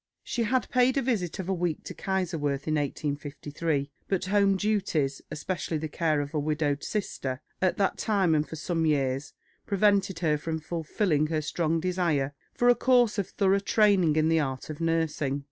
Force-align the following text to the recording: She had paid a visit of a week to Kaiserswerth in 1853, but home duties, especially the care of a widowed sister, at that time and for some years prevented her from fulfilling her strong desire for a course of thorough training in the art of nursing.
She 0.23 0.41
had 0.45 0.67
paid 0.71 0.97
a 0.97 1.03
visit 1.03 1.37
of 1.37 1.47
a 1.47 1.53
week 1.53 1.83
to 1.83 1.93
Kaiserswerth 1.93 2.67
in 2.67 2.73
1853, 2.73 3.91
but 4.07 4.25
home 4.25 4.57
duties, 4.57 5.21
especially 5.29 5.77
the 5.77 5.87
care 5.87 6.21
of 6.21 6.33
a 6.33 6.39
widowed 6.39 6.83
sister, 6.83 7.39
at 7.61 7.77
that 7.77 7.99
time 7.99 8.33
and 8.33 8.49
for 8.49 8.55
some 8.55 8.87
years 8.87 9.33
prevented 9.67 10.17
her 10.17 10.39
from 10.39 10.59
fulfilling 10.59 11.27
her 11.27 11.43
strong 11.43 11.79
desire 11.79 12.33
for 12.51 12.67
a 12.67 12.73
course 12.73 13.19
of 13.19 13.29
thorough 13.29 13.59
training 13.59 14.15
in 14.15 14.27
the 14.27 14.39
art 14.39 14.71
of 14.71 14.81
nursing. 14.81 15.39